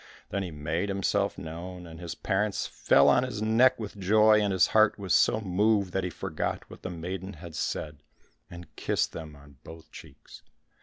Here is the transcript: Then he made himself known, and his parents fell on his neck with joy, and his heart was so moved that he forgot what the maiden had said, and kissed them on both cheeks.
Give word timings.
Then 0.29 0.41
he 0.41 0.49
made 0.49 0.89
himself 0.89 1.37
known, 1.37 1.85
and 1.85 1.99
his 1.99 2.15
parents 2.15 2.65
fell 2.65 3.07
on 3.07 3.21
his 3.21 3.39
neck 3.39 3.79
with 3.79 3.99
joy, 3.99 4.41
and 4.41 4.51
his 4.51 4.65
heart 4.73 4.97
was 4.97 5.13
so 5.13 5.39
moved 5.41 5.93
that 5.93 6.03
he 6.03 6.09
forgot 6.09 6.67
what 6.71 6.81
the 6.81 6.89
maiden 6.89 7.33
had 7.33 7.53
said, 7.53 7.99
and 8.49 8.75
kissed 8.75 9.13
them 9.13 9.35
on 9.35 9.57
both 9.63 9.91
cheeks. 9.91 10.41